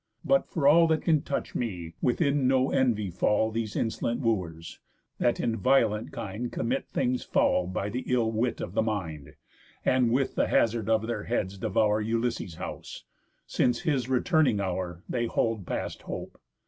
[0.25, 4.79] But, for all That can touch me, within no envy fall These insolent Wooers,
[5.19, 9.35] that in violent kind Commit things foul by th' ill wit of the mind,
[9.85, 13.03] And with the hazard of their heads devour Ulysses' house,
[13.45, 16.39] since his returning hour They hold past hope.